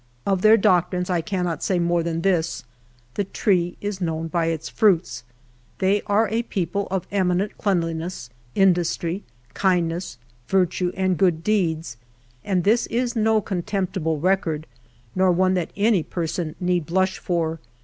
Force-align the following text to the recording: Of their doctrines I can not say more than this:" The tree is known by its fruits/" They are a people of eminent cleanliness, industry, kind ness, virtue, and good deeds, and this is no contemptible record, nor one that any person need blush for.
Of 0.25 0.41
their 0.41 0.57
doctrines 0.57 1.11
I 1.11 1.21
can 1.21 1.45
not 1.45 1.61
say 1.61 1.77
more 1.77 2.01
than 2.01 2.21
this:" 2.23 2.63
The 3.13 3.23
tree 3.23 3.77
is 3.81 4.01
known 4.01 4.29
by 4.29 4.47
its 4.47 4.67
fruits/" 4.67 5.23
They 5.77 6.01
are 6.07 6.27
a 6.29 6.41
people 6.41 6.87
of 6.89 7.05
eminent 7.11 7.55
cleanliness, 7.59 8.31
industry, 8.55 9.21
kind 9.53 9.89
ness, 9.89 10.17
virtue, 10.47 10.91
and 10.95 11.19
good 11.19 11.43
deeds, 11.43 11.97
and 12.43 12.63
this 12.63 12.87
is 12.87 13.15
no 13.15 13.41
contemptible 13.41 14.19
record, 14.19 14.65
nor 15.13 15.31
one 15.31 15.53
that 15.53 15.69
any 15.77 16.01
person 16.01 16.55
need 16.59 16.87
blush 16.87 17.19
for. 17.19 17.59